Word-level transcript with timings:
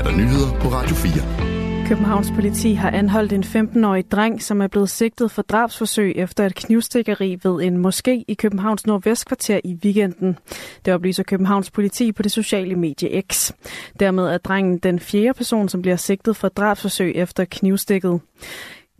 er 0.00 0.04
der 0.04 0.16
nyheder 0.16 0.60
på 0.60 0.68
Radio 0.68 0.94
4. 0.94 1.86
Københavns 1.88 2.30
politi 2.34 2.72
har 2.72 2.90
anholdt 2.90 3.32
en 3.32 3.44
15-årig 3.44 4.10
dreng, 4.10 4.42
som 4.42 4.60
er 4.60 4.66
blevet 4.66 4.90
sigtet 4.90 5.30
for 5.30 5.42
drabsforsøg 5.42 6.12
efter 6.16 6.46
et 6.46 6.54
knivstikkeri 6.54 7.38
ved 7.42 7.62
en 7.62 7.86
moské 7.86 8.24
i 8.28 8.34
Københavns 8.38 8.86
Nordvestkvarter 8.86 9.60
i 9.64 9.74
weekenden. 9.84 10.38
Det 10.84 10.94
oplyser 10.94 11.22
Københavns 11.22 11.70
politi 11.70 12.12
på 12.12 12.22
det 12.22 12.32
sociale 12.32 12.74
medie 12.76 13.22
X. 13.32 13.52
Dermed 14.00 14.24
er 14.24 14.38
drengen 14.38 14.78
den 14.78 15.00
fjerde 15.00 15.34
person, 15.34 15.68
som 15.68 15.82
bliver 15.82 15.96
sigtet 15.96 16.36
for 16.36 16.48
drabsforsøg 16.48 17.12
efter 17.16 17.44
knivstikket. 17.44 18.20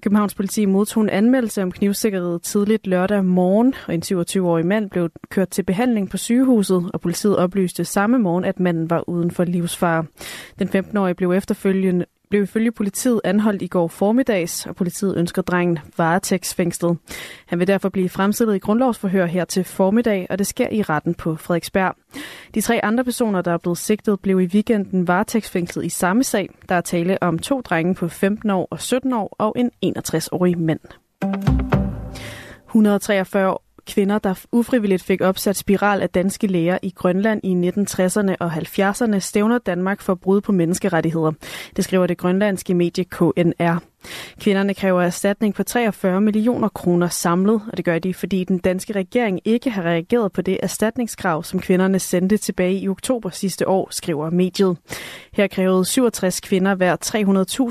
Københavns 0.03 0.35
politi 0.35 0.67
modtog 0.67 1.03
en 1.03 1.09
anmeldelse 1.09 1.63
om 1.63 1.73
knivsikkerhed 1.73 2.41
tidligt 2.41 2.87
lørdag 2.87 3.25
morgen, 3.25 3.75
og 3.89 3.95
en 3.95 4.03
27-årig 4.05 4.67
mand 4.67 4.91
blev 4.91 5.11
kørt 5.29 5.49
til 5.49 5.63
behandling 5.63 6.11
på 6.11 6.17
sygehuset, 6.17 6.91
og 6.95 7.01
politiet 7.01 7.37
oplyste 7.37 7.85
samme 7.85 8.19
morgen, 8.19 8.45
at 8.45 8.61
manden 8.61 8.91
var 8.91 9.09
uden 9.09 9.31
for 9.31 9.45
livsfare. 9.45 10.05
Den 10.59 10.69
15-årige 10.69 11.15
blev 11.15 11.33
efterfølgende 11.33 12.05
blev 12.31 12.43
ifølge 12.43 12.73
politiet 12.73 13.21
anholdt 13.25 13.63
i 13.63 13.67
går 13.67 13.89
formiddags, 13.89 14.67
og 14.67 14.77
politiet 14.77 15.17
ønsker 15.17 15.43
drengen 15.43 15.79
varetægtsfængslet. 15.99 16.99
Han 17.47 17.59
vil 17.59 17.67
derfor 17.67 17.89
blive 17.89 18.09
fremstillet 18.09 18.57
i 18.57 18.59
grundlovsforhør 18.59 19.27
her 19.27 19.45
til 19.45 19.65
formiddag, 19.65 20.27
og 20.31 20.39
det 20.39 20.47
sker 20.47 20.69
i 20.73 20.83
retten 20.83 21.15
på 21.15 21.37
Frederiksberg. 21.37 21.95
De 22.55 22.61
tre 22.61 22.85
andre 22.85 23.05
personer, 23.05 23.43
der 23.43 23.53
er 23.53 23.59
blevet 23.59 23.79
sigtet, 23.79 24.21
blev 24.21 24.41
i 24.41 24.47
weekenden 24.47 25.09
varetægtsfængslet 25.09 25.85
i 25.85 25.89
samme 25.89 26.25
sag. 26.25 26.49
Der 26.69 26.75
er 26.75 26.81
tale 26.81 27.23
om 27.23 27.39
to 27.39 27.61
drenge 27.61 27.95
på 27.95 28.09
15 28.09 28.51
år 28.51 28.69
og 28.71 28.81
17 28.81 29.13
år 29.13 29.37
og 29.39 29.55
en 29.57 29.71
61-årig 29.87 30.59
mand. 30.59 30.81
143 32.67 33.59
kvinder, 33.87 34.19
der 34.19 34.35
ufrivilligt 34.53 35.03
fik 35.03 35.21
opsat 35.21 35.57
spiral 35.57 36.03
af 36.03 36.11
danske 36.11 36.47
læger 36.47 36.79
i 36.83 36.91
Grønland 36.91 37.41
i 37.45 37.71
1960'erne 37.71 38.35
og 38.41 38.53
70'erne, 38.53 39.19
stævner 39.19 39.59
Danmark 39.59 40.01
for 40.01 40.15
brud 40.15 40.41
på 40.41 40.53
menneskerettigheder. 40.53 41.33
Det 41.77 41.85
skriver 41.85 42.07
det 42.07 42.19
grønlandske 42.19 42.75
medie 42.75 43.05
KNR. 43.05 43.83
Kvinderne 44.41 44.75
kræver 44.75 45.03
erstatning 45.03 45.55
på 45.55 45.63
43 45.63 46.21
millioner 46.21 46.69
kroner 46.69 47.09
samlet, 47.09 47.63
og 47.71 47.77
det 47.77 47.85
gør 47.85 47.99
de, 47.99 48.15
fordi 48.15 48.45
den 48.45 48.59
danske 48.59 48.93
regering 48.93 49.41
ikke 49.45 49.71
har 49.71 49.83
reageret 49.83 50.33
på 50.33 50.43
det 50.43 50.59
erstatningskrav, 50.63 51.45
som 51.45 51.61
kvinderne 51.61 51.99
sendte 51.99 52.37
tilbage 52.37 52.75
i 52.75 52.89
oktober 52.89 53.31
sidste 53.31 53.69
år, 53.69 53.89
skriver 53.91 54.31
mediet. 54.31 54.77
Her 55.33 55.47
krævede 55.47 55.85
67 55.85 56.41
kvinder 56.41 56.75
hver 56.75 56.97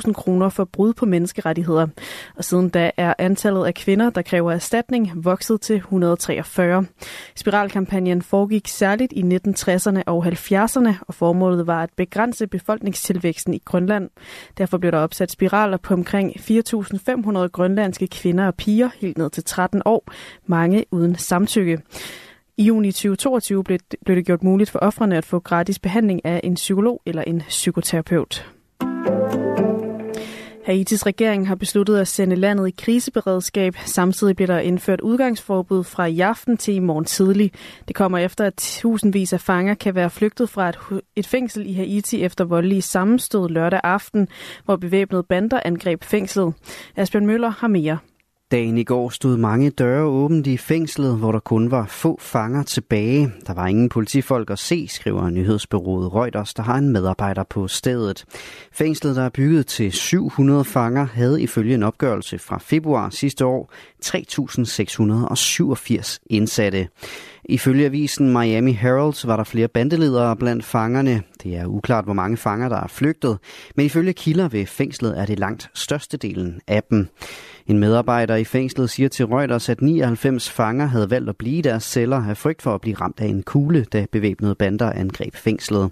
300.000 0.06 0.14
kroner 0.14 0.50
for 0.50 0.66
brud 0.66 0.94
på 0.94 1.06
menneskerettigheder, 1.06 1.88
og 2.36 2.46
siden 2.46 2.70
da 2.70 2.92
er 2.98 3.14
antallet 3.18 3.66
af 3.66 3.74
kvinder, 3.74 4.10
der 4.10 4.22
kræver 4.22 4.52
erstatning, 4.52 5.12
vokset 5.16 5.62
til 5.62 5.76
143. 5.76 6.86
Spiralkampagnen 7.36 8.22
foregik 8.22 8.68
særligt 8.68 9.14
i 9.14 9.22
1960'erne 9.22 10.02
og 10.06 10.28
70'erne, 10.28 10.94
og 11.08 11.14
formålet 11.14 11.68
var 11.68 11.84
at 11.84 11.90
begrænse 11.98 12.48
befolkningstilvæksten 12.48 13.54
i 13.54 13.62
Grønland. 13.66 14.10
Derfor 14.58 14.78
blev 14.78 14.92
der 14.92 14.98
opsat 14.98 15.32
spiraler 15.32 15.78
på 15.78 15.94
omkring 15.94 16.19
omkring 16.20 17.40
4.500 17.40 17.48
grønlandske 17.48 18.08
kvinder 18.08 18.48
og 18.48 18.56
piger 18.56 18.90
helt 19.00 19.18
ned 19.18 19.30
til 19.30 19.44
13 19.44 19.82
år, 19.86 20.12
mange 20.46 20.86
uden 20.92 21.16
samtykke. 21.16 21.82
I 22.58 22.64
juni 22.64 22.92
2022 22.92 23.64
blev, 23.64 23.80
det 24.08 24.26
gjort 24.26 24.44
muligt 24.44 24.70
for 24.70 24.80
offrene 24.80 25.18
at 25.18 25.26
få 25.26 25.40
gratis 25.40 25.80
behandling 25.80 26.26
af 26.26 26.42
en 26.44 26.54
psykolog 26.54 27.02
eller 27.06 27.24
en 27.28 27.44
psykoterapeut. 27.48 28.46
Haitis 30.70 31.06
regering 31.06 31.48
har 31.48 31.56
besluttet 31.56 31.98
at 31.98 32.08
sende 32.08 32.36
landet 32.36 32.68
i 32.68 32.72
kriseberedskab. 32.78 33.76
Samtidig 33.86 34.36
bliver 34.36 34.48
der 34.48 34.60
indført 34.60 35.02
udgangsforbud 35.02 35.84
fra 35.84 36.06
i 36.06 36.20
aften 36.20 36.58
til 36.58 36.74
i 36.74 36.80
morgen 36.80 37.06
tidlig. 37.06 37.52
Det 37.88 37.96
kommer 37.96 38.18
efter, 38.18 38.46
at 38.46 38.54
tusindvis 38.58 39.34
af 39.34 39.42
fanger 39.42 39.74
kan 39.74 39.96
være 39.96 40.10
flygtet 40.10 40.50
fra 40.50 40.70
et, 40.70 41.02
et 41.16 41.28
fængsel 41.28 41.68
i 41.68 41.74
Haiti 41.74 42.24
efter 42.24 42.46
voldelige 42.46 42.82
sammenstød 42.82 43.50
lørdag 43.50 43.80
aften, 43.84 44.28
hvor 44.66 44.76
bevæbnede 44.76 45.24
bander 45.24 45.60
angreb 45.66 46.04
fængslet. 46.04 46.54
Asbjørn 46.96 47.26
Møller 47.26 47.50
har 47.50 47.68
mere. 47.68 47.98
Dagen 48.52 48.78
i 48.78 48.84
går 48.84 49.10
stod 49.10 49.38
mange 49.38 49.70
døre 49.70 50.04
åbent 50.04 50.48
i 50.48 50.58
fængslet, 50.58 51.18
hvor 51.18 51.32
der 51.32 51.40
kun 51.40 51.72
var 51.72 51.86
få 51.86 52.18
fanger 52.22 52.64
tilbage. 52.64 53.32
Der 53.48 53.54
var 53.54 53.68
ingen 53.68 53.90
politifolk 53.90 54.50
at 54.50 54.60
se, 54.60 54.88
skriver 54.88 55.30
nyhedsbyrået 55.30 56.14
Reuters, 56.14 56.54
der 56.54 56.64
har 56.64 56.76
en 56.76 56.90
medarbejder 56.90 57.44
på 57.44 57.68
stedet. 57.68 58.26
Fængslet, 58.72 59.16
der 59.16 59.22
er 59.22 59.30
bygget 59.30 59.68
til 59.68 59.92
700 59.92 60.66
fanger, 60.66 61.06
havde 61.06 61.42
ifølge 61.42 61.76
en 61.76 61.84
opgørelse 61.84 62.40
fra 62.40 62.60
februar 62.62 63.10
sidste 63.10 63.46
år 63.46 63.72
3.687 64.06 66.18
indsatte. 66.30 66.88
Ifølge 67.46 67.86
avisen 67.86 68.34
Miami 68.34 68.72
Herald 68.72 69.28
var 69.28 69.36
der 69.36 69.44
flere 69.44 69.68
bandeledere 69.68 70.36
blandt 70.36 70.66
fangerne. 70.66 71.22
Det 71.44 71.58
er 71.58 71.66
uklart, 71.66 72.04
hvor 72.06 72.14
mange 72.14 72.38
fanger, 72.38 72.70
der 72.70 72.76
er 72.76 72.88
flygtet, 72.88 73.38
men 73.76 73.86
ifølge 73.86 74.14
kilder 74.14 74.48
ved 74.48 74.66
fængslet 74.66 75.20
er 75.20 75.26
det 75.26 75.40
langt 75.40 75.70
størstedelen 75.74 76.62
af 76.68 76.84
dem. 76.84 77.08
En 77.68 77.80
medarbejder 77.80 78.36
i 78.36 78.44
fængslet 78.44 78.90
siger 78.90 79.10
til 79.10 79.26
Reuters, 79.26 79.70
at 79.70 79.82
99 79.82 80.50
fanger 80.50 80.86
havde 80.86 81.10
valgt 81.10 81.30
at 81.30 81.38
blive 81.38 81.58
i 81.58 81.62
deres 81.62 81.84
celler 81.84 82.30
af 82.30 82.38
frygt 82.38 82.62
for 82.62 82.76
at 82.76 82.82
blive 82.82 82.96
ramt 82.96 83.20
af 83.20 83.26
en 83.26 83.44
kugle, 83.44 83.86
da 83.94 84.06
bevæbnede 84.12 84.56
bander 84.56 84.92
angreb 84.92 85.36
fængslet. 85.36 85.92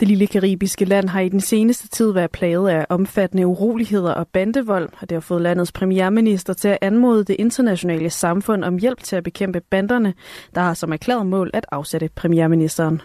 Det 0.00 0.08
lille 0.08 0.26
karibiske 0.26 0.84
land 0.84 1.08
har 1.08 1.20
i 1.20 1.28
den 1.28 1.40
seneste 1.40 1.88
tid 1.88 2.12
været 2.12 2.30
plaget 2.30 2.68
af 2.68 2.86
omfattende 2.88 3.46
uroligheder 3.46 4.12
og 4.12 4.28
bandevold, 4.28 4.88
og 5.00 5.08
det 5.10 5.16
har 5.16 5.20
fået 5.20 5.42
landets 5.42 5.72
premierminister 5.72 6.52
til 6.52 6.68
at 6.68 6.78
anmode 6.80 7.24
det 7.24 7.36
internationale 7.38 8.10
samfund 8.10 8.64
om 8.64 8.78
hjælp 8.78 9.02
til 9.02 9.16
at 9.16 9.24
bekæmpe 9.24 9.60
banderne, 9.60 10.14
der 10.54 10.60
har 10.60 10.74
som 10.74 10.92
erklæret 10.92 11.26
mål 11.26 11.50
at 11.54 11.66
afsætte 11.72 12.10
premierministeren. 12.14 13.00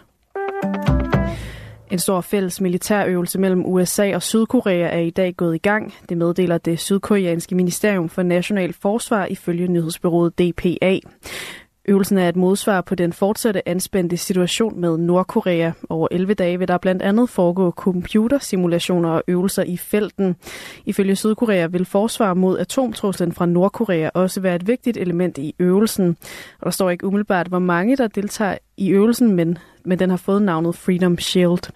En 1.92 2.00
stor 2.00 2.22
fælles 2.22 2.62
militærøvelse 2.62 3.40
mellem 3.40 3.66
USA 3.66 4.16
og 4.16 4.22
Sydkorea 4.22 4.88
er 4.88 5.00
i 5.00 5.10
dag 5.10 5.36
gået 5.36 5.56
i 5.56 5.58
gang. 5.58 5.94
Det 6.10 6.18
meddeler 6.18 6.58
det 6.58 6.80
sydkoreanske 6.80 7.56
ministerium 7.56 8.10
for 8.10 8.24
national 8.24 8.74
forsvar 8.74 9.26
ifølge 9.26 9.68
nyhedsbyrået 9.68 10.40
DPA. 10.40 11.00
Øvelsen 11.86 12.18
er 12.18 12.30
et 12.30 12.36
modsvar 12.36 12.82
på 12.82 12.96
den 12.96 13.14
fortsatte 13.14 13.70
anspændte 13.70 14.18
situation 14.18 14.80
med 14.80 14.98
Nordkorea. 14.98 15.72
Over 15.90 16.08
11 16.12 16.34
dage 16.34 16.60
vil 16.60 16.68
der 16.68 16.78
blandt 16.78 17.02
andet 17.02 17.30
foregå 17.30 17.72
computersimulationer 17.72 19.10
og 19.10 19.24
øvelser 19.28 19.64
i 19.64 19.78
felten. 19.78 20.36
Ifølge 20.86 21.16
Sydkorea 21.16 21.68
vil 21.68 21.86
forsvar 21.86 22.34
mod 22.34 22.60
atomtruslen 22.60 23.32
fra 23.32 23.46
Nordkorea 23.46 24.10
også 24.14 24.42
være 24.42 24.56
et 24.56 24.68
vigtigt 24.68 24.98
element 24.98 25.38
i 25.38 25.56
øvelsen. 25.60 26.18
Og 26.60 26.66
der 26.66 26.72
står 26.72 26.90
ikke 26.90 27.06
umiddelbart, 27.06 27.48
hvor 27.48 27.60
mange 27.60 27.98
der 27.98 28.08
deltager 28.08 28.58
i 28.78 28.90
øvelsen, 28.90 29.36
men, 29.36 29.58
men 29.86 30.00
den 30.00 30.10
har 30.10 30.18
fået 30.18 30.42
navnet 30.42 30.76
Freedom 30.76 31.18
Shield. 31.18 31.72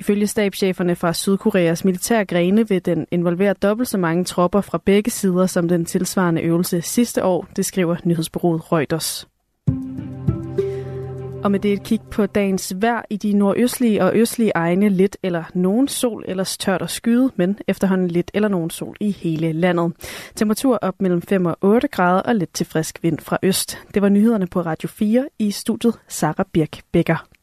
Ifølge 0.00 0.26
stabscheferne 0.26 0.96
fra 0.96 1.12
Sydkoreas 1.12 1.84
militære 1.84 2.24
grene 2.24 2.68
vil 2.68 2.84
den 2.84 3.06
involvere 3.10 3.52
dobbelt 3.52 3.88
så 3.88 3.98
mange 3.98 4.24
tropper 4.24 4.60
fra 4.60 4.78
begge 4.84 5.10
sider 5.10 5.46
som 5.46 5.68
den 5.68 5.84
tilsvarende 5.84 6.42
øvelse 6.42 6.82
sidste 6.82 7.24
år, 7.24 7.48
det 7.56 7.66
skriver 7.66 7.96
nyhedsbureauet 8.04 8.72
Reuters. 8.72 9.33
Og 11.44 11.50
med 11.50 11.60
det 11.60 11.72
et 11.72 11.82
kig 11.82 12.00
på 12.10 12.26
dagens 12.26 12.72
vejr 12.76 13.02
i 13.10 13.16
de 13.16 13.32
nordøstlige 13.32 14.04
og 14.04 14.12
østlige 14.14 14.52
egne 14.54 14.88
lidt 14.88 15.16
eller 15.22 15.44
nogen 15.54 15.88
sol, 15.88 16.24
ellers 16.28 16.58
tørt 16.58 16.82
og 16.82 16.90
skyde, 16.90 17.30
men 17.36 17.58
efterhånden 17.68 18.08
lidt 18.08 18.30
eller 18.34 18.48
nogen 18.48 18.70
sol 18.70 18.96
i 19.00 19.10
hele 19.10 19.52
landet. 19.52 19.92
Temperatur 20.34 20.78
op 20.82 20.94
mellem 21.00 21.22
5 21.22 21.46
og 21.46 21.56
8 21.60 21.88
grader 21.88 22.20
og 22.20 22.34
lidt 22.34 22.52
til 22.52 22.66
frisk 22.66 23.02
vind 23.02 23.18
fra 23.18 23.38
øst. 23.42 23.78
Det 23.94 24.02
var 24.02 24.08
nyhederne 24.08 24.46
på 24.46 24.60
Radio 24.60 24.88
4 24.88 25.28
i 25.38 25.50
studiet 25.50 25.98
Sara 26.08 26.44
Birk 26.52 26.80
Becker. 26.92 27.33